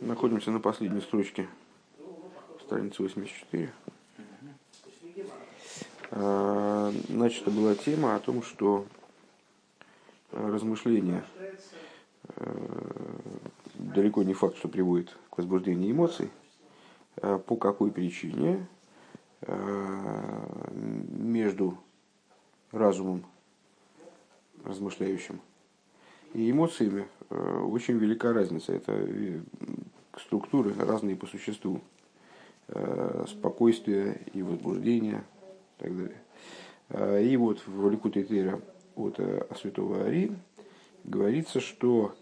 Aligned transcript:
Находимся 0.00 0.52
на 0.52 0.60
последней 0.60 1.00
строчке 1.00 1.48
страницы 2.64 3.02
84. 3.02 3.72
А, 6.12 6.92
начата 7.08 7.50
была 7.50 7.74
тема 7.74 8.14
о 8.14 8.20
том, 8.20 8.44
что 8.44 8.86
размышления 10.30 11.24
далеко 13.74 14.22
не 14.22 14.34
факт, 14.34 14.56
что 14.58 14.68
приводит 14.68 15.16
к 15.30 15.38
возбуждению 15.38 15.90
эмоций. 15.90 16.30
А 17.20 17.38
по 17.38 17.56
какой 17.56 17.90
причине 17.90 18.68
между 19.42 21.76
разумом 22.70 23.24
размышляющим 24.64 25.40
и 26.34 26.50
эмоциями 26.50 27.08
очень 27.30 27.98
велика 27.98 28.32
разница. 28.32 28.72
Это 28.72 28.92
структуры 30.18 30.74
разные 30.78 31.16
по 31.16 31.26
существу. 31.26 31.80
Э, 32.70 33.24
спокойствие 33.26 34.20
и 34.34 34.42
возбуждение 34.42 35.24
и 35.78 35.82
так 35.82 35.96
далее. 35.96 36.20
Э, 36.90 37.24
и 37.24 37.34
вот 37.38 37.62
в 37.66 37.88
Ликуте 37.88 38.24
Тейра 38.24 38.60
от 38.94 39.18
э, 39.18 39.46
святого 39.58 40.04
Ари 40.04 40.32
говорится, 41.04 41.60
что 41.60 42.14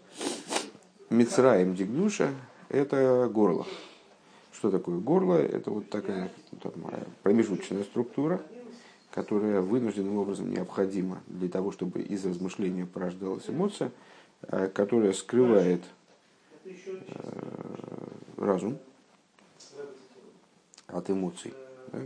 Мицраем 1.09 1.75
Дигдуша– 1.75 2.33
это 2.69 3.29
горло. 3.29 3.67
Что 4.53 4.71
такое 4.71 4.99
горло? 4.99 5.33
Это 5.33 5.69
вот 5.69 5.89
такая 5.89 6.31
там, 6.63 6.71
промежуточная 7.23 7.83
структура, 7.83 8.41
которая 9.11 9.59
вынужденным 9.59 10.17
образом 10.17 10.49
необходима 10.49 11.21
для 11.27 11.49
того, 11.49 11.73
чтобы 11.73 11.99
из 11.99 12.25
размышления 12.25 12.85
порождалась 12.85 13.49
эмоция, 13.49 13.91
которая 14.73 15.11
скрывает 15.11 15.81
разум 18.37 18.77
от 20.87 21.09
эмоций. 21.09 21.53
Да? 21.91 21.99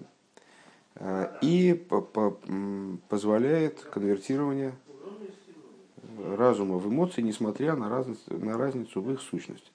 А, 0.96 1.38
и 1.42 1.74
по 1.74 1.96
-по 1.96 2.98
позволяет 3.10 3.82
конвертирование 3.82 4.74
разума 6.36 6.78
в 6.78 6.88
эмоции, 6.88 7.22
несмотря 7.22 7.76
на 7.76 7.90
разницу, 7.90 8.22
на 8.28 8.58
разницу 8.58 9.02
в 9.02 9.12
их 9.12 9.22
сущности. 9.22 9.72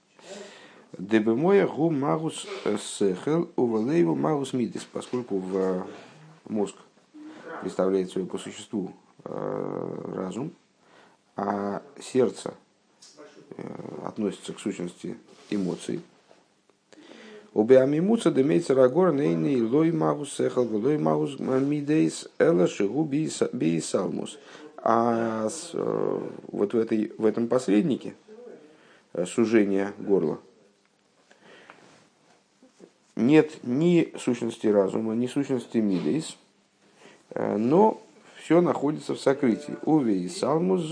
Дебемоя 0.98 1.66
гу 1.66 1.90
магус 1.90 2.46
сехел 2.78 3.50
увалейву 3.56 4.14
магус 4.14 4.52
мидис, 4.52 4.84
поскольку 4.84 5.38
в 5.38 5.86
мозг 6.48 6.76
представляет 7.60 8.10
свое 8.10 8.26
по 8.26 8.38
существу 8.38 8.92
э, 9.24 10.12
разум, 10.14 10.52
а 11.34 11.82
сердце 12.00 12.54
э, 13.56 13.62
относится 14.04 14.52
к 14.52 14.60
сущности 14.60 15.18
эмоций– 15.50 16.02
Убиамимуца 17.56 18.30
демейца 18.30 18.74
рагор 18.74 19.14
нейный 19.14 19.62
лой 19.62 19.90
магус 19.90 20.34
сехал, 20.34 20.68
лой 20.76 20.98
магус 20.98 21.38
мидейс 21.38 22.28
эла 22.38 22.66
шигу 22.66 23.02
бейсалмус. 23.04 24.38
А 24.76 25.48
э, 25.72 26.20
вот 26.48 26.74
в, 26.74 26.78
этой, 26.78 27.14
в 27.16 27.24
этом 27.24 27.48
посреднике 27.48 28.12
э, 29.14 29.24
сужения 29.24 29.94
горла 29.98 30.38
нет 33.16 33.52
ни 33.62 34.12
сущности 34.18 34.66
разума, 34.66 35.14
ни 35.14 35.26
сущности 35.26 35.78
мидейс, 35.78 36.36
э, 37.30 37.56
но 37.56 38.02
все 38.38 38.60
находится 38.60 39.14
в 39.14 39.18
сокрытии. 39.18 39.78
Уви 39.86 40.24
и 40.24 40.28
салмус 40.28 40.82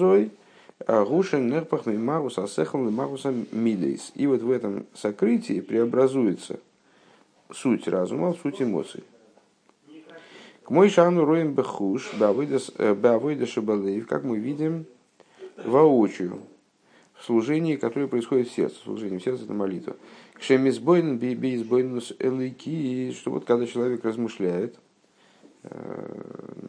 Гушен 0.87 1.49
нерпах 1.49 1.87
мимагус 1.87 2.39
асехал 2.39 2.81
мимагуса 2.81 3.33
мидейс. 3.53 4.13
И 4.15 4.27
вот 4.27 4.43
в 4.43 4.51
этом 4.51 4.87
сокрытии 4.95 5.61
преобразуется 5.61 6.61
суть 7.53 7.89
разума 7.89 8.33
в 8.33 8.39
суть 8.39 8.61
эмоций. 8.61 9.05
К 10.65 10.71
мой 10.71 10.89
шану 10.89 11.25
роем 11.25 11.55
бехуш, 11.55 12.15
бавойда 12.15 13.47
шабалеев, 13.47 14.07
как 14.07 14.25
мы 14.25 14.39
видим 14.39 14.87
воочию, 15.63 16.41
в 17.15 17.25
служении, 17.25 17.77
которое 17.77 18.09
происходит 18.09 18.49
в 18.49 18.55
сердце. 18.55 18.77
Служение 18.83 19.19
в 19.19 19.23
сердце– 19.23 19.45
это 19.45 19.53
молитва. 19.53 19.97
К 20.35 20.43
шемизбойн 20.43 21.19
бейсбойнус 21.19 22.15
элейки, 22.19 23.13
что 23.13 23.31
вот 23.31 23.45
когда 23.45 23.67
человек 23.67 24.05
размышляет 24.05 24.77
э, 25.63 26.23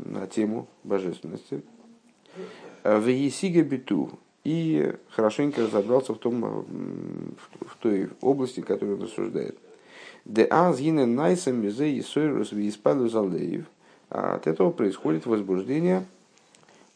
на 0.06 0.28
тему 0.28 0.68
божественности, 0.84 1.64
в 2.86 3.08
Есиге 3.08 3.64
Биту 3.64 4.12
и 4.44 4.94
хорошенько 5.10 5.64
разобрался 5.64 6.14
в, 6.14 6.20
том, 6.20 6.66
в 7.62 7.78
той 7.80 8.10
области, 8.22 8.62
которую 8.62 8.98
он 8.98 9.04
рассуждает. 9.04 9.58
Де 10.24 10.44
азгине 10.44 11.06
найсам 11.06 11.62
мизе 11.62 11.92
и 11.92 12.02
сойрус 12.02 12.52
виспаду 12.52 13.10
залеев. 13.10 13.66
А 14.10 14.36
от 14.36 14.46
этого 14.48 14.72
происходит 14.72 15.26
возбуждение, 15.26 16.06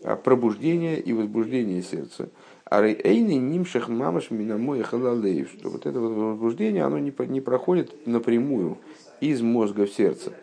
а, 0.04 0.16
пробуждение 0.16 1.00
и 1.00 1.12
возбуждение 1.12 1.82
сердца. 1.82 2.30
А 2.66 2.82
рейни 2.82 3.34
нимших 3.34 3.90
мамаш 3.90 4.30
минамой 4.30 4.84
халалеев. 4.84 5.50
Что 5.52 5.70
вот 5.70 5.88
это 5.88 6.00
возбуждение, 6.00 6.84
оно 6.84 7.00
не, 7.00 7.14
не 7.28 7.42
проходит 7.42 8.06
напрямую 8.06 8.78
из 9.22 9.42
мозга 9.42 9.88
в 9.88 9.92
сердце. 9.92 10.34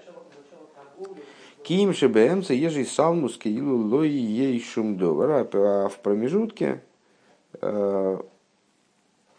Ким 1.66 1.92
шебемца 1.92 2.54
ежи 2.54 2.84
салмус 2.84 3.36
киилу 3.38 3.88
лой 3.88 4.08
ей 4.08 4.60
шумдовар. 4.60 5.48
А 5.52 5.88
в 5.88 5.98
промежутке 5.98 6.80
э, 7.60 8.20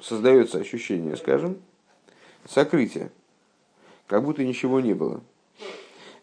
создается 0.02 0.58
ощущение, 0.58 1.16
скажем, 1.16 1.58
сокрытия, 2.46 3.12
как 4.08 4.26
будто 4.26 4.44
ничего 4.44 4.82
не 4.82 4.94
было. 4.94 5.22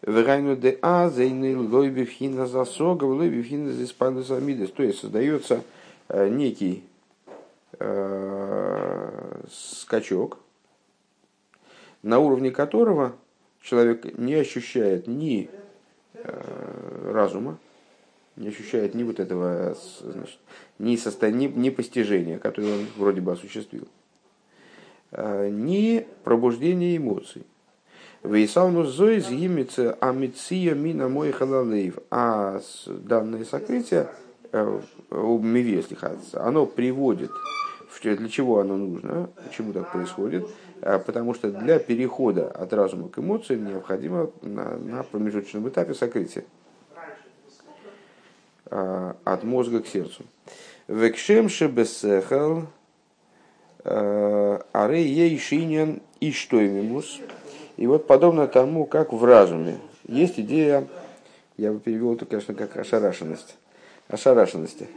Верайну 0.03 0.55
де 0.55 0.77
а 0.83 1.09
зейны 1.09 1.57
лой 1.57 1.89
бифхина 1.89 2.45
засога. 2.45 3.07
То 3.07 4.83
есть 4.83 4.99
создается 4.99 5.63
э, 6.09 6.29
некий 6.29 6.83
э, 7.79 9.41
скачок, 9.49 10.37
на 12.03 12.19
уровне 12.19 12.51
которого 12.51 13.15
человек 13.59 14.15
не 14.19 14.35
ощущает 14.35 15.07
ни 15.07 15.49
разума, 16.23 17.57
не 18.35 18.49
ощущает 18.49 18.95
ни 18.95 19.03
вот 19.03 19.19
этого 19.19 19.75
значит, 20.01 20.39
ни, 20.79 20.95
состояния, 20.95 21.47
ни, 21.47 21.59
ни 21.59 21.69
постижения, 21.69 22.37
которое 22.37 22.73
он 22.73 22.85
вроде 22.97 23.21
бы 23.21 23.31
осуществил, 23.31 23.87
э, 25.11 25.49
ни 25.49 26.05
пробуждения 26.23 26.97
эмоций. 26.97 27.43
Вейсалмус 28.23 28.89
зои 28.89 29.19
зимица 29.19 29.97
амиция 30.01 30.73
мина 30.73 31.07
мой 31.07 31.31
халалеев. 31.31 31.99
А 32.09 32.59
данное 32.87 33.45
сокрытие, 33.45 34.09
э, 34.51 34.81
если 35.11 35.97
оно 36.33 36.65
приводит, 36.65 37.31
для 38.03 38.29
чего 38.29 38.59
оно 38.59 38.77
нужно, 38.77 39.29
почему 39.47 39.73
так 39.73 39.91
происходит, 39.91 40.45
а, 40.45 40.49
потому 40.81 41.33
что 41.33 41.51
для 41.51 41.79
перехода 41.79 42.47
от 42.47 42.73
разума 42.73 43.09
к 43.09 43.19
эмоциям 43.19 43.65
необходимо 43.65 44.31
на, 44.41 44.77
на 44.77 45.03
промежуточном 45.03 45.67
этапе 45.69 45.93
сокрытие 45.93 46.45
а, 48.67 49.15
от 49.23 49.43
мозга 49.43 49.81
к 49.81 49.87
сердцу. 49.87 50.23
Векшем 50.87 51.49
шебесехал 51.49 52.63
а, 53.83 54.65
аре 54.73 55.05
ей 55.05 55.37
шинян 55.39 56.01
и 56.19 56.31
что 56.31 56.65
имимус. 56.65 57.19
И 57.77 57.87
вот 57.87 58.07
подобно 58.07 58.47
тому, 58.47 58.85
как 58.85 59.13
в 59.13 59.23
разуме 59.23 59.77
есть 60.07 60.39
идея, 60.39 60.87
я 61.57 61.71
бы 61.71 61.79
перевел 61.79 62.15
это, 62.15 62.25
конечно, 62.25 62.53
как 62.53 62.77
ошарашенность, 62.77 63.57
ошарашенности. 64.07 64.87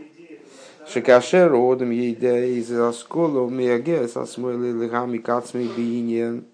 Шекашер 0.93 1.53
одам 1.55 1.91
ейда 1.91 2.47
из 2.47 2.73
оскола 2.73 3.47
меагес 3.51 4.17
асмойлы 4.17 4.75
лыгами 4.75 5.19
кацмей 5.19 5.69
бииньян 5.77 6.45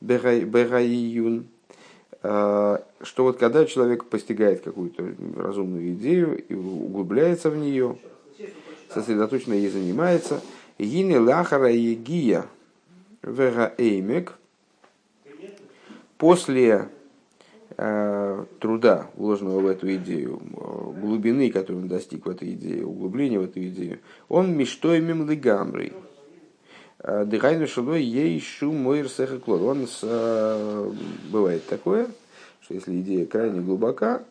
бегаиюн. 0.00 1.46
Что 2.20 2.82
вот 3.18 3.36
когда 3.36 3.64
человек 3.66 4.06
постигает 4.06 4.62
какую-то 4.62 5.14
разумную 5.36 5.92
идею 5.92 6.42
и 6.44 6.54
углубляется 6.54 7.50
в 7.50 7.56
нее, 7.56 7.96
сосредоточенно 8.92 9.54
ей 9.54 9.68
занимается, 9.68 10.40
гине 10.78 11.20
лахара 11.20 11.70
егия 11.70 12.46
вега 13.22 13.74
эймек, 13.78 14.32
после 16.18 16.88
труда, 17.76 19.10
вложенного 19.16 19.60
в 19.60 19.66
эту 19.66 19.92
идею, 19.96 20.40
э, 20.42 21.00
глубины, 21.00 21.50
которую 21.50 21.82
он 21.82 21.88
достиг 21.88 22.26
в 22.26 22.30
этой 22.30 22.52
идее, 22.52 22.86
углубления 22.86 23.38
в 23.38 23.44
эту 23.44 23.60
идею, 23.66 23.98
он 24.28 24.56
миштоймим 24.56 25.28
лигамрой. 25.28 25.92
Э, 27.00 27.24
Дыхайну 27.24 27.66
шелой 27.66 28.02
ей 28.02 28.40
шум 28.40 28.76
мойр 28.76 29.08
клод. 29.44 29.62
Он 29.62 29.88
бывает 31.30 31.66
такое, 31.66 32.06
что 32.62 32.74
если 32.74 33.00
идея 33.00 33.26
крайне 33.26 33.60
глубока, 33.60 34.22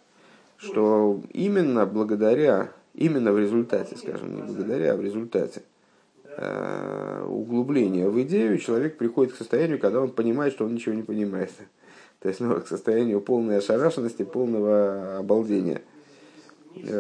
что 0.58 1.22
именно 1.34 1.86
благодаря, 1.86 2.72
именно 2.94 3.34
в 3.34 3.40
результате, 3.40 3.98
скажем, 3.98 4.36
не 4.36 4.42
благодаря, 4.42 4.94
а 4.94 4.98
в 4.98 5.02
результате 5.02 5.64
э, 6.26 7.26
углубления 7.28 8.10
в 8.10 8.22
идею, 8.24 8.58
человек 8.58 8.98
приходит 8.98 9.34
к 9.34 9.38
состоянию, 9.38 9.80
когда 9.80 10.02
он 10.02 10.10
понимает, 10.12 10.54
что 10.54 10.66
он 10.66 10.74
ничего 10.74 10.96
не 10.96 11.04
понимает. 11.04 11.52
То 12.24 12.30
есть 12.30 12.40
ну, 12.40 12.56
к 12.62 12.68
состоянию 12.68 13.20
полной 13.20 13.58
ошарашенности, 13.58 14.24
полного 14.24 15.18
обалдения. 15.20 15.82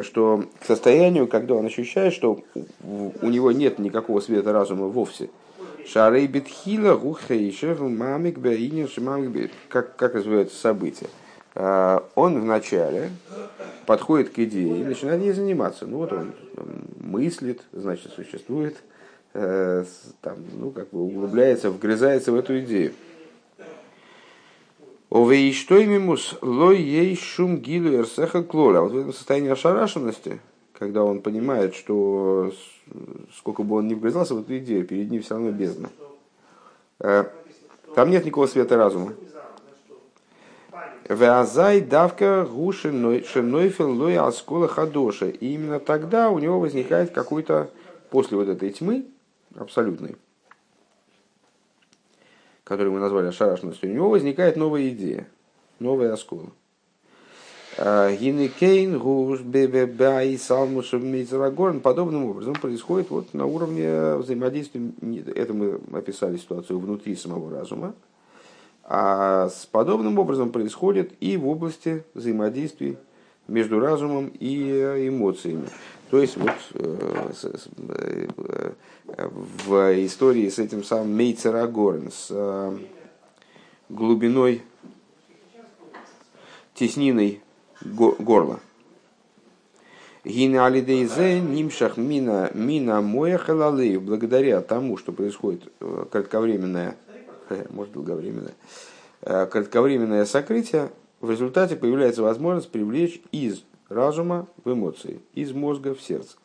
Что 0.01 0.43
к 0.59 0.65
состоянию, 0.65 1.27
когда 1.27 1.55
он 1.55 1.65
ощущает, 1.65 2.13
что 2.13 2.43
у 2.83 3.27
него 3.29 3.53
нет 3.53 3.79
никакого 3.79 4.19
света 4.19 4.51
разума 4.51 4.87
вовсе. 4.87 5.29
Шарей 5.87 6.27
битхила 6.27 6.95
гухейшев 6.95 7.79
мамик 7.79 8.37
беинин 8.37 8.87
шимамик 8.87 9.51
как, 9.69 9.95
как 9.95 10.13
развиваются 10.15 10.59
события. 10.59 11.07
А, 11.55 12.05
он 12.15 12.41
вначале 12.41 13.09
подходит 13.85 14.29
к 14.29 14.39
идее 14.39 14.81
и 14.81 14.83
начинает 14.83 15.21
ей 15.21 15.31
заниматься. 15.31 15.85
Ну 15.85 15.99
вот 15.99 16.11
он 16.11 16.33
мыслит, 16.99 17.61
значит 17.71 18.11
существует, 18.11 18.75
э, 19.33 19.85
там, 20.21 20.37
ну 20.53 20.71
как 20.71 20.89
бы 20.89 21.01
углубляется, 21.01 21.69
вгрызается 21.69 22.31
в 22.31 22.35
эту 22.35 22.59
идею. 22.59 22.93
Овей 25.13 25.54
что 25.54 25.75
мимус 25.86 26.36
лой 26.42 26.81
ей 26.81 27.15
шум 27.15 27.57
гилу 27.57 27.94
эрсеха 27.98 28.42
клоля. 28.42 28.81
Вот 28.81 28.94
в 28.94 28.98
этом 28.98 29.13
состоянии 29.13 29.51
ошарашенности, 29.51 30.42
когда 30.74 31.04
он 31.04 31.21
понимает, 31.21 31.75
что 31.75 32.51
сколько 33.38 33.62
бы 33.62 33.75
он 33.75 33.88
ни 33.88 33.94
вгрызался 33.94 34.33
в 34.33 34.42
эту 34.42 34.57
идею, 34.57 34.88
перед 34.88 35.12
ним 35.12 35.21
все 35.21 35.36
равно 35.36 35.51
бездна. 35.51 35.92
Э, 37.00 37.25
там 37.94 38.10
нет 38.10 38.25
никакого 38.25 38.48
света 38.48 38.75
разума. 38.75 39.13
Веазай 41.07 41.81
давка 41.81 42.48
гуши 42.51 42.92
нойфел 42.92 43.92
лой 43.92 44.18
аскола 44.18 44.68
хадоша. 44.68 45.27
И 45.27 45.54
именно 45.54 45.80
тогда 45.80 46.31
у 46.31 46.39
него 46.39 46.60
возникает 46.60 47.12
какой-то, 47.12 47.69
после 48.10 48.36
вот 48.36 48.48
этой 48.48 48.71
тьмы 48.71 49.06
абсолютной, 49.56 50.15
которую 52.63 52.94
мы 52.94 53.00
назвали 53.00 53.31
шарашностью, 53.31 53.89
у 53.89 53.94
него 53.94 54.10
возникает 54.10 54.56
новая 54.56 54.89
идея, 54.89 55.27
новая 55.80 56.13
оскола. 56.13 56.50
А, 57.77 58.12
Гинекейн, 58.15 59.00
Гуш, 59.00 59.42
Бебебай, 59.42 60.38
Салмуш. 60.38 60.92
Подобным 61.81 62.25
образом 62.25 62.54
происходит 62.54 63.10
вот 63.10 63.33
на 63.33 63.45
уровне 63.45 64.15
взаимодействия. 64.15 64.81
Это 65.36 65.54
мы 65.54 65.80
описали 65.92 66.38
ситуацию 66.38 66.80
внутри 66.80 67.15
самого 67.15 67.51
разума. 67.51 67.94
А 68.83 69.50
с 69.50 69.65
подобным 69.65 70.19
образом 70.19 70.51
происходит 70.51 71.13
и 71.19 71.38
в 71.38 71.48
области 71.48 72.04
взаимодействий 72.13 72.98
между 73.48 73.80
разумом 73.80 74.31
и 74.39 75.07
эмоциями. 75.07 75.68
То 76.12 76.19
есть 76.19 76.38
вот 76.38 76.51
э, 76.75 77.31
э, 77.44 77.57
в 79.18 80.06
истории 80.06 80.50
с 80.50 80.60
этим 80.60 80.83
самым 80.83 81.15
Мейцерагорн, 81.15 82.12
с 82.12 82.27
э, 82.30 82.77
глубиной, 83.89 84.63
тесниной 86.74 87.42
горла. 87.81 88.60
Гина 90.25 90.65
алидейзе 90.65 91.42
нимшах 91.42 91.98
мина 91.98 92.50
мина 92.54 93.01
моя 93.01 93.38
халалеев, 93.38 94.01
благодаря 94.01 94.62
тому, 94.62 94.98
что 94.98 95.12
происходит 95.12 95.63
кратковременное, 96.12 96.95
может 97.69 97.94
долговременное, 97.94 98.54
кратковременное 99.21 100.25
сокрытие, 100.25 100.92
в 101.19 101.30
результате 101.30 101.75
появляется 101.75 102.21
возможность 102.21 102.69
привлечь 102.69 103.21
из 103.31 103.63
разума 103.89 104.48
в 104.63 104.71
эмоции, 104.71 105.21
из 105.33 105.51
мозга 105.51 105.94
в 105.94 106.01
сердце. 106.01 106.38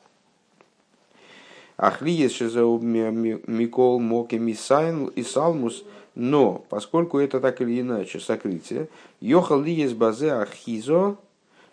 Ахлиес 1.79 2.33
шизауб 2.33 2.83
микол 2.83 3.99
моки 4.01 4.35
мисайн 4.35 5.07
и 5.07 5.23
салмус, 5.23 5.85
но 6.15 6.63
поскольку 6.69 7.19
это 7.19 7.41
так 7.41 7.63
или 7.63 7.81
иначе 7.81 8.21
сокрытие, 8.21 8.89
йохал 9.21 9.63
лиес 9.63 9.95
базе 9.95 10.33
ахизо 10.33 11.17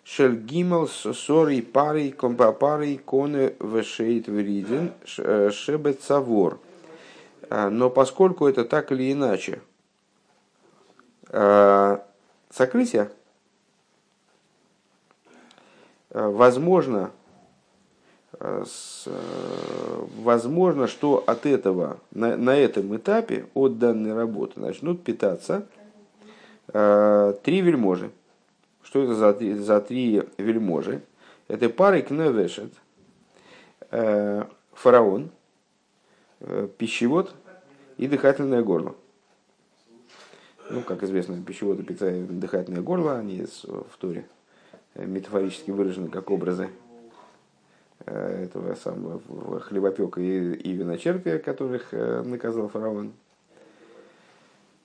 шель 0.04 0.36
гимал 0.36 0.88
сори 0.88 1.60
пари 1.60 2.12
компапари 2.12 2.96
коне 3.04 3.52
вешейт 3.60 4.28
вриден 4.28 4.92
э, 5.18 5.50
шебет 5.52 6.02
савор. 6.02 6.60
А, 7.50 7.68
но 7.68 7.90
поскольку 7.90 8.46
это 8.46 8.64
так 8.64 8.92
или 8.92 9.12
иначе 9.12 9.60
э, 11.28 11.98
сокрытие, 12.50 13.10
Э, 16.16 16.28
возможно, 16.28 16.98
э, 16.98 17.08
э, 17.08 17.25
возможно, 18.38 20.86
что 20.86 21.24
от 21.26 21.46
этого, 21.46 21.98
на, 22.12 22.36
на 22.36 22.56
этом 22.56 22.96
этапе, 22.96 23.46
от 23.54 23.78
данной 23.78 24.14
работы, 24.14 24.60
начнут 24.60 25.02
питаться 25.02 25.66
три 26.66 27.60
вельможи. 27.60 28.10
Что 28.82 29.02
это 29.02 29.14
за, 29.14 29.62
за 29.62 29.80
три 29.80 30.22
вельможи? 30.38 31.02
Это 31.48 31.68
пары 31.68 32.02
кневешет, 32.02 32.72
фараон, 34.72 35.30
пищевод 36.78 37.34
и 37.96 38.06
дыхательное 38.06 38.62
горло. 38.62 38.94
Ну, 40.68 40.82
как 40.82 41.04
известно, 41.04 41.40
пищевод 41.42 41.78
и 41.78 41.82
дыхательное 41.82 42.82
горло, 42.82 43.16
они 43.16 43.46
в 43.64 43.96
туре 43.98 44.26
метафорически 44.96 45.70
выражены 45.70 46.08
как 46.08 46.30
образы 46.30 46.64
э, 46.64 46.85
этого 48.10 48.74
самого 48.74 49.60
хлебопека 49.60 50.20
и, 50.20 50.54
и 50.54 50.72
виночерпия, 50.72 51.38
которых 51.38 51.88
э, 51.92 52.22
наказал 52.22 52.68
фараон. 52.68 53.12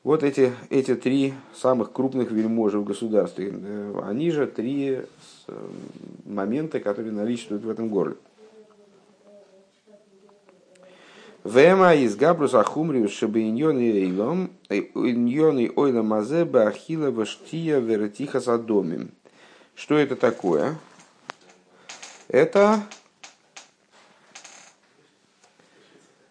Вот 0.03 0.23
эти, 0.23 0.51
эти 0.71 0.95
три 0.95 1.35
самых 1.53 1.91
крупных 1.91 2.31
вельможи 2.31 2.79
в 2.79 2.83
государстве, 2.83 3.53
э, 3.53 4.01
они 4.03 4.31
же 4.31 4.47
три 4.47 5.01
момента, 6.25 6.79
которые 6.79 7.11
наличествуют 7.11 7.63
в 7.63 7.69
этом 7.69 7.89
горле. 7.89 8.15
Вема 11.43 11.95
из 11.95 12.15
Габрус 12.15 12.53
Ахумриус 12.53 13.11
Шабиньоны 13.13 13.81
Эйлом, 13.81 14.51
Иньоны 14.69 15.71
Ойла 15.75 16.03
Мазе 16.03 16.45
Бахила 16.45 17.09
Ваштия 17.09 17.79
Веретиха 17.79 18.39
Садомим. 18.39 19.09
Что 19.73 19.97
это 19.97 20.15
такое? 20.15 20.75
Это 22.27 22.83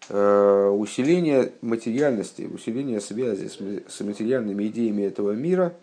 усиление 0.11 1.53
материальности, 1.61 2.49
усиление 2.51 2.99
связи 2.99 3.47
с 3.87 4.01
материальными 4.01 4.67
идеями 4.67 5.03
этого 5.03 5.31
мира 5.31 5.73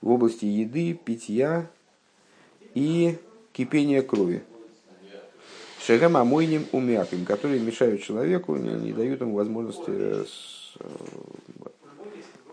в 0.00 0.10
области 0.10 0.44
еды, 0.44 0.92
питья 0.94 1.68
и 2.74 3.16
кипения 3.52 4.02
крови. 4.02 4.42
Шагам 5.86 6.16
амойним 6.16 6.66
умяким, 6.72 7.24
которые 7.24 7.60
мешают 7.60 8.02
человеку, 8.02 8.56
не, 8.56 8.70
не 8.70 8.92
дают 8.92 9.20
ему 9.20 9.36
возможности 9.36 9.84
э, 9.88 10.24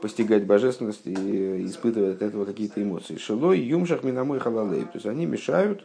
постигать 0.02 0.46
божественность 0.46 1.08
и 1.08 1.66
испытывать 1.66 2.18
от 2.18 2.22
этого 2.22 2.46
какие-то 2.46 2.84
эмоции. 2.84 3.18
Шилой, 3.18 3.60
юмшах, 3.60 4.04
минамой, 4.04 4.40
халалей. 4.40 4.82
То 4.82 4.92
есть 4.96 5.08
они 5.08 5.26
мешают 5.26 5.84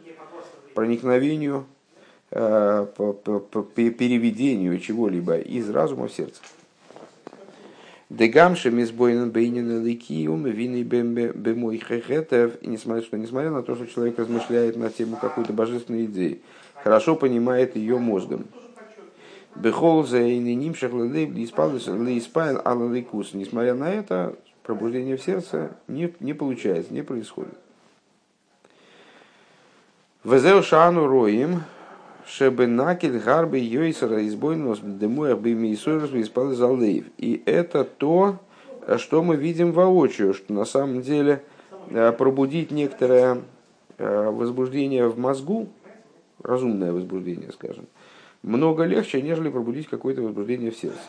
проникновению, 0.75 1.65
э, 1.65 1.78
переведению 2.31 4.79
чего-либо 4.79 5.37
из 5.37 5.69
разума 5.69 6.07
в 6.07 6.13
сердце. 6.13 6.41
Дегамши 8.09 8.71
мисбойнен 8.71 9.29
бейнен 9.29 9.85
ликиум 9.85 10.45
вины 10.45 10.81
бемой 10.81 11.77
хехетев. 11.77 12.59
И 12.61 12.67
несмотря, 12.67 13.03
что, 13.03 13.17
несмотря 13.17 13.51
на 13.51 13.61
то, 13.61 13.75
что 13.75 13.85
человек 13.85 14.17
размышляет 14.17 14.77
на 14.77 14.89
тему 14.89 15.17
какой-то 15.21 15.53
божественной 15.53 16.05
идеи, 16.05 16.41
хорошо 16.83 17.15
понимает 17.15 17.75
ее 17.75 17.99
мозгом. 17.99 18.45
Бехол 19.55 20.05
за 20.05 20.21
нимшах 20.21 20.91
лейспайл 20.91 22.61
алалейкус. 22.65 23.33
Несмотря 23.33 23.75
на 23.75 23.91
это, 23.91 24.35
пробуждение 24.63 25.17
в 25.17 25.21
сердце 25.21 25.75
не, 25.87 26.11
не 26.19 26.33
получается, 26.33 26.93
не 26.93 27.03
происходит. 27.03 27.53
Везеу 30.23 30.63
шану 30.63 31.07
роим, 31.07 31.61
шебе 32.29 32.67
накель 32.67 33.17
гарбы 33.19 33.57
йойсера 33.59 34.25
избойнос 34.27 34.79
демуях 34.83 35.39
бы 35.39 35.53
мейсойрос 35.53 36.11
испал 36.13 36.53
залейв. 36.53 37.05
И 37.17 37.41
это 37.45 37.83
то, 37.83 38.39
что 38.97 39.23
мы 39.23 39.35
видим 39.35 39.71
воочию, 39.71 40.33
что 40.33 40.53
на 40.53 40.65
самом 40.65 41.01
деле 41.01 41.43
э, 41.89 42.11
пробудить 42.11 42.71
некоторое 42.71 43.41
э, 43.97 44.29
возбуждение 44.29 45.07
в 45.07 45.17
мозгу, 45.17 45.69
разумное 46.41 46.91
возбуждение, 46.91 47.51
скажем, 47.51 47.87
много 48.43 48.83
легче, 48.83 49.21
нежели 49.21 49.49
пробудить 49.49 49.87
какое-то 49.87 50.21
возбуждение 50.21 50.71
в 50.71 50.77
сердце. 50.77 50.99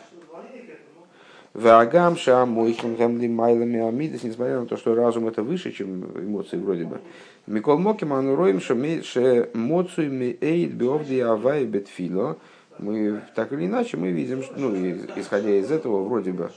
Вагам 1.53 2.15
шамойхим 2.15 3.35
майлами 3.35 3.79
амидас, 3.79 4.23
несмотря 4.23 4.61
на 4.61 4.67
то, 4.67 4.77
что 4.77 4.95
разум 4.95 5.27
это 5.27 5.43
выше, 5.43 5.71
чем 5.71 6.05
эмоции 6.17 6.57
вроде 6.57 6.85
бы. 6.85 7.01
Микол 7.45 7.77
Моким 7.77 8.13
ануроим 8.13 8.61
ше 8.61 9.49
моцуй 9.53 10.07
мейд 10.07 10.71
биовди 10.71 11.19
авай 11.19 11.65
бетфило, 11.65 12.37
мы 12.79 13.21
так 13.35 13.51
или 13.51 13.65
иначе 13.65 13.97
мы 13.97 14.11
видим, 14.11 14.43
ну, 14.55 14.73
исходя 15.17 15.49
из 15.49 15.69
этого, 15.71 16.03
вроде 16.03 16.31
бы 16.31 16.51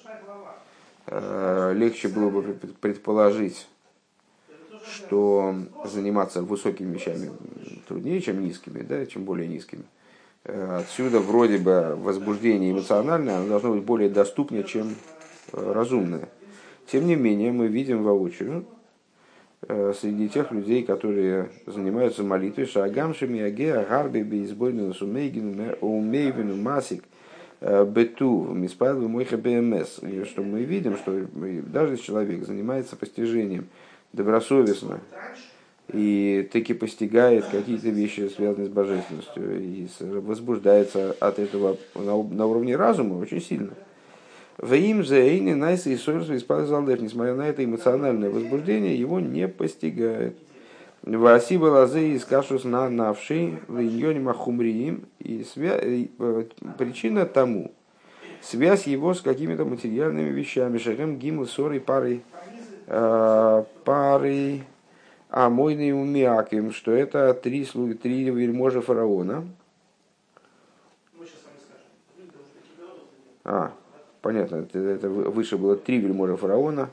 э, 1.06 1.72
легче 1.74 2.06
было 2.06 2.30
бы 2.30 2.42
предположить, 2.80 3.66
что 4.86 5.56
заниматься 5.84 6.42
высокими 6.42 6.94
вещами 6.94 7.30
труднее, 7.88 8.20
чем 8.20 8.44
низкими, 8.44 8.82
да, 8.82 9.04
чем 9.06 9.24
более 9.24 9.48
низкими. 9.48 9.82
Э, 10.46 10.80
отсюда 10.80 11.20
вроде 11.20 11.56
бы 11.56 11.96
возбуждение 11.96 12.72
эмоциональное, 12.72 13.38
оно 13.38 13.48
должно 13.48 13.72
быть 13.72 13.82
более 13.82 14.10
доступнее, 14.10 14.64
чем 14.64 14.94
э, 15.52 15.72
разумное. 15.72 16.28
Тем 16.86 17.06
не 17.06 17.16
менее, 17.16 17.50
мы 17.50 17.66
видим 17.68 18.02
воочию 18.02 18.66
э, 19.62 19.94
среди 19.98 20.28
тех 20.28 20.52
людей, 20.52 20.82
которые 20.82 21.48
занимаются 21.64 22.22
молитвой, 22.22 22.66
шагамшими 22.66 23.40
аге 23.40 23.74
агарби 23.74 24.22
бейсбойну 24.22 24.92
сумейгину 24.92 25.76
умейвину 25.80 26.56
масик 26.56 27.04
бету 27.62 28.46
миспаду 28.52 29.08
мойха 29.08 29.38
бмс, 29.38 30.00
что 30.28 30.42
мы 30.42 30.64
видим, 30.64 30.98
что 30.98 31.26
даже 31.32 31.96
человек 31.96 32.44
занимается 32.44 32.94
постижением 32.94 33.68
добросовестно, 34.12 35.00
и 35.92 36.48
таки 36.52 36.74
постигает 36.74 37.44
какие-то 37.46 37.88
вещи, 37.90 38.30
связанные 38.34 38.66
с 38.66 38.70
божественностью, 38.70 39.60
и 39.60 39.86
возбуждается 40.00 41.14
от 41.20 41.38
этого 41.38 41.76
на, 41.94 42.22
на 42.22 42.46
уровне 42.46 42.76
разума 42.76 43.18
очень 43.18 43.42
сильно. 43.42 43.72
В 44.56 44.72
им 44.72 45.04
зейни 45.04 45.52
найс 45.52 45.86
и 45.86 45.96
несмотря 45.96 47.34
на 47.34 47.48
это 47.48 47.64
эмоциональное 47.64 48.30
возбуждение, 48.30 48.98
его 48.98 49.20
не 49.20 49.48
постигает. 49.48 50.36
Васиба 51.02 51.66
лазы 51.66 52.12
из 52.12 52.24
кашус 52.24 52.64
на 52.64 52.88
навший 52.88 53.58
линьоне 53.68 54.20
махумриим. 54.20 55.04
И 55.18 55.44
свя... 55.44 55.78
Э, 55.78 56.44
причина 56.78 57.26
тому, 57.26 57.72
связь 58.40 58.86
его 58.86 59.12
с 59.12 59.20
какими-то 59.20 59.64
материальными 59.66 60.30
вещами, 60.30 60.78
шарем 60.78 61.18
гимл 61.18 61.46
ссорой 61.46 61.80
парой, 61.80 62.22
э, 62.86 63.64
парой 63.84 64.62
а 65.36 65.50
мойный 65.50 65.92
умиаким, 65.92 66.70
что 66.70 66.92
это 66.92 67.34
три, 67.34 67.64
слуги, 67.64 67.94
три 67.94 68.22
вельможи 68.30 68.80
фараона. 68.80 69.44
А, 73.42 73.72
понятно, 74.22 74.56
это, 74.58 74.78
это 74.78 75.08
выше 75.08 75.56
было 75.56 75.74
три 75.74 75.98
вельможи 75.98 76.36
фараона, 76.36 76.88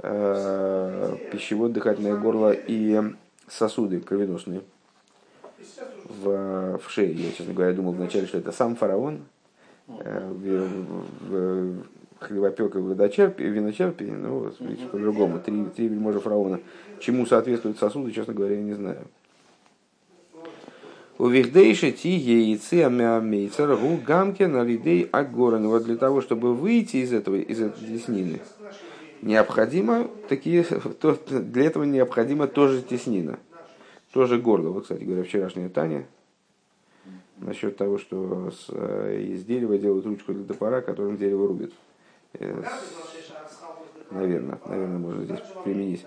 э, 0.00 1.16
пищевод, 1.30 1.72
дыхательное 1.72 2.16
горло 2.16 2.50
и 2.50 3.00
сосуды 3.46 4.00
кровеносные 4.00 4.62
в, 6.06 6.78
в 6.78 6.90
шее. 6.90 7.12
Я, 7.12 7.30
честно 7.30 7.54
говоря, 7.54 7.72
думал 7.74 7.92
вначале, 7.92 8.26
что 8.26 8.38
это 8.38 8.50
сам 8.50 8.74
фараон, 8.74 9.20
э, 9.86 10.30
в, 10.32 11.28
в, 11.28 11.86
хлебопек 12.22 12.74
и 12.74 12.78
водочерпи, 12.78 13.42
виночерпи, 13.42 14.04
ну, 14.04 14.50
видите, 14.60 14.86
по-другому, 14.86 15.40
три, 15.40 15.64
три 15.76 15.88
вельможи 15.88 16.20
фараона. 16.20 16.60
Чему 17.00 17.26
соответствуют 17.26 17.78
сосуды, 17.78 18.12
честно 18.12 18.34
говоря, 18.34 18.56
я 18.56 18.62
не 18.62 18.74
знаю. 18.74 19.02
У 21.18 21.28
Вихдейши 21.28 21.92
ти 21.92 22.08
яйцы 22.08 22.82
амейцер 22.82 23.76
гу 23.76 23.98
гамке 24.04 24.48
на 24.48 24.64
лидей 24.64 25.08
агоран. 25.12 25.68
Вот 25.68 25.84
для 25.84 25.96
того, 25.96 26.20
чтобы 26.20 26.54
выйти 26.54 26.96
из 26.96 27.12
этого, 27.12 27.36
из 27.36 27.60
этой 27.60 27.86
теснины, 27.86 28.40
необходимо 29.20 30.08
такие, 30.28 30.64
то, 31.00 31.18
для 31.28 31.64
этого 31.64 31.84
необходимо 31.84 32.46
тоже 32.48 32.82
теснина, 32.82 33.38
тоже 34.12 34.38
горло. 34.38 34.70
Вот, 34.70 34.82
кстати 34.82 35.04
говоря, 35.04 35.22
вчерашняя 35.22 35.68
Таня 35.68 36.06
насчет 37.42 37.76
того, 37.76 37.98
что 37.98 38.50
э, 38.70 39.24
из 39.28 39.44
дерева 39.44 39.76
делают 39.78 40.06
ручку 40.06 40.32
для 40.32 40.44
топора, 40.44 40.80
которым 40.80 41.16
дерево 41.16 41.48
рубит. 41.48 41.72
Наверное, 44.10 44.58
наверное, 44.66 44.98
можно 44.98 45.24
здесь 45.24 45.40
применить. 45.64 46.06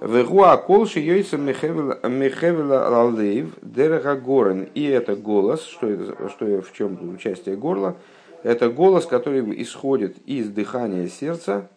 Вегуа 0.00 0.56
колши 0.56 1.00
йойса 1.00 1.36
мехевела 1.36 2.88
лалдеев 2.88 3.54
дерега 3.62 4.16
горен. 4.16 4.68
И 4.74 4.84
это 4.84 5.14
голос, 5.14 5.62
что, 5.62 5.88
это, 5.88 6.28
что 6.28 6.60
в 6.60 6.72
чем 6.72 7.14
участие 7.14 7.56
горла, 7.56 7.96
это 8.42 8.68
голос, 8.68 9.06
который 9.06 9.62
исходит 9.62 10.16
из 10.26 10.48
дыхания 10.48 11.06
сердца 11.08 11.68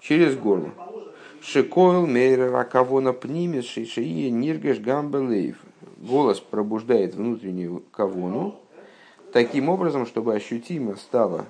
через 0.00 0.36
горло. 0.36 0.70
Шикойл 1.42 2.06
мейра 2.06 2.50
ракавона 2.50 3.12
пнимис 3.12 3.66
шишие 3.66 4.30
ниргеш 4.30 4.80
гамбелейв. 4.80 5.58
Голос 5.98 6.40
пробуждает 6.40 7.14
внутреннюю 7.14 7.82
кавону, 7.90 8.58
таким 9.32 9.68
образом, 9.68 10.06
чтобы 10.06 10.34
ощутимо 10.34 10.96
стало 10.96 11.46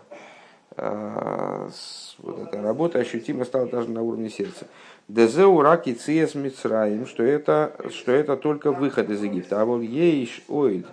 вот 0.79 2.39
эта 2.39 2.61
работа 2.61 2.99
ощутимо 2.99 3.45
стала 3.45 3.67
даже 3.67 3.91
на 3.91 4.03
уровне 4.03 4.29
сердца. 4.29 4.67
Дезеу 5.09 5.61
раки 5.63 5.95
циес 5.95 6.35
мицраим, 6.35 7.07
что 7.07 7.23
это, 7.23 7.75
что 7.91 8.13
это 8.13 8.37
только 8.37 8.73
выход 8.73 9.09
из 9.09 9.23
Египта. 9.23 9.63
А 9.63 9.65
вот 9.65 9.83
ейш 9.83 10.43
оид 10.49 10.87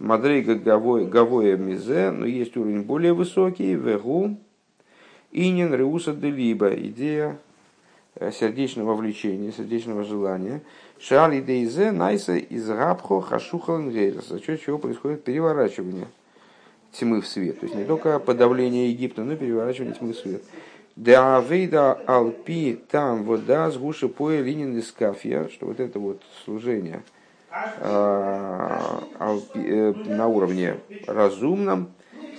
мадрейга 0.00 0.56
гавоя 0.56 1.56
мизе, 1.56 2.10
но 2.10 2.26
есть 2.26 2.56
уровень 2.56 2.82
более 2.82 3.12
высокий, 3.12 3.74
вегу, 3.74 4.36
инин 5.30 5.72
реуса 5.72 6.12
делиба, 6.12 6.74
идея 6.74 7.38
э, 8.16 8.32
сердечного 8.32 8.94
влечения, 8.94 9.52
сердечного 9.52 10.02
желания. 10.02 10.62
Шали 10.98 11.40
дейзе 11.40 11.92
найса 11.92 12.36
из 12.36 12.68
за 14.28 14.40
счет 14.40 14.60
чего 14.62 14.78
происходит 14.78 15.22
переворачивание– 15.22 16.08
тьмы 16.92 17.20
в 17.20 17.26
свет. 17.26 17.60
То 17.60 17.66
есть 17.66 17.76
не 17.76 17.84
только 17.84 18.18
подавление 18.18 18.90
Египта, 18.90 19.22
но 19.22 19.32
и 19.32 19.36
переворачивание 19.36 19.94
тьмы 19.94 20.12
в 20.12 20.16
свет. 20.16 20.42
Да 20.94 21.38
авейда 21.38 21.92
алпи 22.06 22.78
там 22.90 23.24
вода 23.24 23.70
с 23.70 23.76
гуши 23.78 24.08
поя 24.08 24.42
линин 24.42 24.76
из 24.76 24.92
кафья, 24.92 25.48
что 25.48 25.66
вот 25.66 25.80
это 25.80 25.98
вот 25.98 26.22
служение 26.44 27.02
а, 27.50 29.00
э, 29.54 29.92
на 30.06 30.26
уровне 30.26 30.80
разумном 31.06 31.90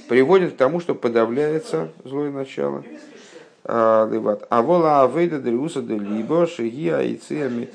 приводит 0.07 0.53
к 0.53 0.57
тому, 0.57 0.79
что 0.79 0.93
подавляется 0.93 1.89
злое 2.03 2.31
начало. 2.31 2.83
А, 3.63 4.07
а 4.49 4.61
вола 4.61 5.03
авейда 5.03 5.39
дриуса 5.39 5.81
де 5.81 5.97
либо 5.97 6.45
шиги 6.45 6.89
айциями 6.89 7.69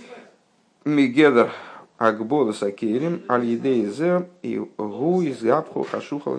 мигедр 0.85 1.51
Акбола 1.99 2.53
Сакерим, 2.53 3.23
Аль-Едейзе 3.29 4.29
и 4.43 4.59
Гу 4.79 5.21
из 5.21 5.43
Габху 5.43 5.83
Хашухал 5.83 6.39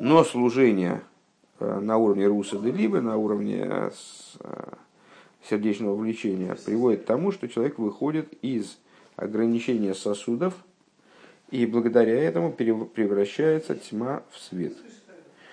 Но 0.00 0.24
служение 0.24 1.00
э, 1.60 1.78
на 1.80 1.96
уровне 1.96 2.26
Руса 2.26 2.58
де 2.58 2.72
Либы, 2.72 3.00
на 3.00 3.16
уровне 3.16 3.64
э, 3.64 3.90
сердечного 5.48 5.94
влечения, 5.94 6.56
приводит 6.56 7.02
к 7.02 7.06
тому, 7.06 7.30
что 7.30 7.48
человек 7.48 7.78
выходит 7.78 8.32
из 8.42 8.78
ограничения 9.14 9.94
сосудов, 9.94 10.54
и 11.50 11.64
благодаря 11.66 12.20
этому 12.20 12.52
превращается 12.52 13.76
тьма 13.76 14.24
в 14.32 14.40
свет. 14.40 14.76